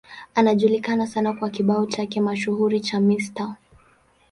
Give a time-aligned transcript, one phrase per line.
[0.35, 3.55] Anajulikana sana kwa kibao chake mashuhuri cha Mr.